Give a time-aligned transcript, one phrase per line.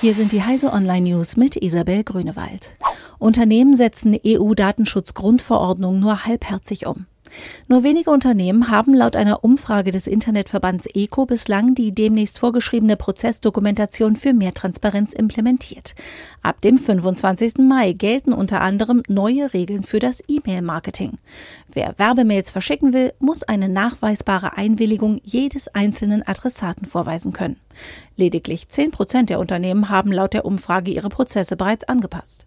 [0.00, 2.76] Hier sind die Heise Online News mit Isabel Grünewald.
[3.18, 7.06] Unternehmen setzen EU-Datenschutzgrundverordnung nur halbherzig um.
[7.68, 14.16] Nur wenige Unternehmen haben laut einer Umfrage des Internetverbands ECO bislang die demnächst vorgeschriebene Prozessdokumentation
[14.16, 15.94] für mehr Transparenz implementiert.
[16.42, 17.58] Ab dem 25.
[17.58, 21.18] Mai gelten unter anderem neue Regeln für das E-Mail-Marketing.
[21.72, 27.56] Wer Werbemails verschicken will, muss eine nachweisbare Einwilligung jedes einzelnen Adressaten vorweisen können.
[28.16, 32.46] Lediglich 10 Prozent der Unternehmen haben laut der Umfrage ihre Prozesse bereits angepasst.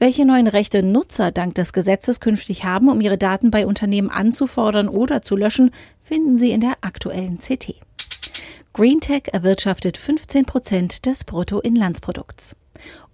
[0.00, 4.88] Welche neuen Rechte Nutzer dank des Gesetzes künftig haben, um ihre Daten bei Unternehmen anzufordern
[4.88, 5.72] oder zu löschen,
[6.04, 7.74] finden Sie in der aktuellen CT.
[8.72, 12.54] GreenTech erwirtschaftet 15 Prozent des Bruttoinlandsprodukts.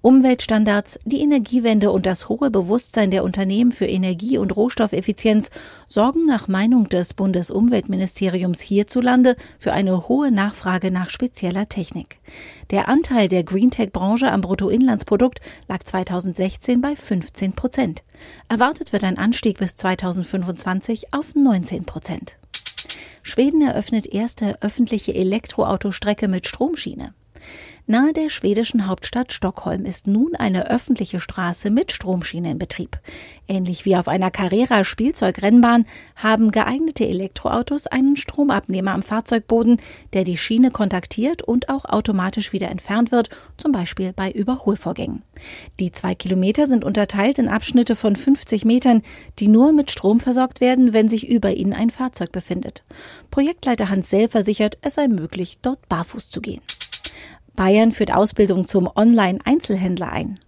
[0.02, 5.50] Umweltstandards, die Energiewende und das hohe Bewusstsein der Unternehmen für Energie- und Rohstoffeffizienz
[5.88, 12.18] sorgen nach Meinung des Bundesumweltministeriums hierzulande für eine hohe Nachfrage nach spezieller Technik.
[12.70, 18.02] Der Anteil der Greentech-Branche am Bruttoinlandsprodukt lag 2016 bei 15 Prozent.
[18.48, 22.36] Erwartet wird ein Anstieg bis 2025 auf 19 Prozent.
[23.22, 27.14] Schweden eröffnet erste öffentliche Elektroautostrecke mit Stromschiene.
[27.86, 32.98] Nahe der schwedischen Hauptstadt Stockholm ist nun eine öffentliche Straße mit Stromschiene in Betrieb.
[33.46, 35.84] Ähnlich wie auf einer Carrera Spielzeugrennbahn
[36.16, 39.82] haben geeignete Elektroautos einen Stromabnehmer am Fahrzeugboden,
[40.14, 43.28] der die Schiene kontaktiert und auch automatisch wieder entfernt wird,
[43.58, 45.22] zum Beispiel bei Überholvorgängen.
[45.78, 49.02] Die zwei Kilometer sind unterteilt in Abschnitte von 50 Metern,
[49.40, 52.82] die nur mit Strom versorgt werden, wenn sich über ihnen ein Fahrzeug befindet.
[53.30, 56.62] Projektleiter Hans Sell versichert, es sei möglich, dort barfuß zu gehen.
[57.56, 60.40] Bayern führt Ausbildung zum Online-Einzelhändler ein.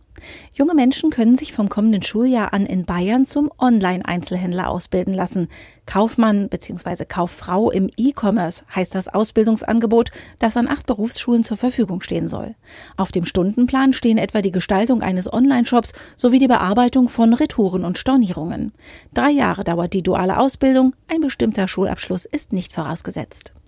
[0.55, 5.49] Junge Menschen können sich vom kommenden Schuljahr an in Bayern zum Online-Einzelhändler ausbilden lassen.
[5.85, 7.05] Kaufmann bzw.
[7.05, 12.55] Kauffrau im E-Commerce heißt das Ausbildungsangebot, das an acht Berufsschulen zur Verfügung stehen soll.
[12.97, 17.99] Auf dem Stundenplan stehen etwa die Gestaltung eines Online-Shops sowie die Bearbeitung von Retouren und
[17.99, 18.73] Stornierungen.
[19.15, 23.53] Drei Jahre dauert die duale Ausbildung, ein bestimmter Schulabschluss ist nicht vorausgesetzt.